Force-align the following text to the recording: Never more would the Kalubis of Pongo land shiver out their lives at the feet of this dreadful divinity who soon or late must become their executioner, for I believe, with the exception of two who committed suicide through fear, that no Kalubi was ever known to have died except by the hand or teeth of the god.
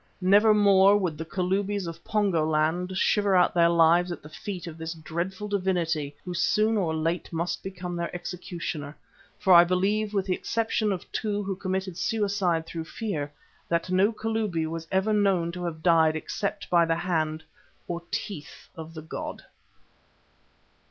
Never 0.19 0.51
more 0.51 0.97
would 0.97 1.15
the 1.15 1.25
Kalubis 1.25 1.85
of 1.85 2.03
Pongo 2.03 2.43
land 2.43 2.97
shiver 2.97 3.35
out 3.35 3.53
their 3.53 3.69
lives 3.69 4.11
at 4.11 4.23
the 4.23 4.29
feet 4.29 4.65
of 4.65 4.75
this 4.79 4.95
dreadful 4.95 5.47
divinity 5.47 6.15
who 6.25 6.33
soon 6.33 6.75
or 6.75 6.95
late 6.95 7.31
must 7.31 7.61
become 7.61 7.95
their 7.95 8.09
executioner, 8.15 8.97
for 9.37 9.53
I 9.53 9.63
believe, 9.63 10.11
with 10.11 10.25
the 10.25 10.33
exception 10.33 10.91
of 10.91 11.11
two 11.11 11.43
who 11.43 11.55
committed 11.55 11.97
suicide 11.99 12.65
through 12.65 12.85
fear, 12.85 13.31
that 13.69 13.91
no 13.91 14.11
Kalubi 14.11 14.65
was 14.65 14.87
ever 14.91 15.13
known 15.13 15.51
to 15.51 15.63
have 15.65 15.83
died 15.83 16.15
except 16.15 16.67
by 16.71 16.83
the 16.83 16.95
hand 16.95 17.43
or 17.87 18.01
teeth 18.11 18.69
of 18.75 18.95
the 18.95 19.03
god. 19.03 19.43